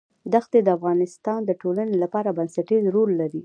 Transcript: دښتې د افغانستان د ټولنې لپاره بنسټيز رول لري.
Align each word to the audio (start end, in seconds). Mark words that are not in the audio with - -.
دښتې 0.33 0.59
د 0.63 0.69
افغانستان 0.77 1.39
د 1.45 1.51
ټولنې 1.61 1.95
لپاره 2.03 2.35
بنسټيز 2.37 2.83
رول 2.95 3.09
لري. 3.21 3.39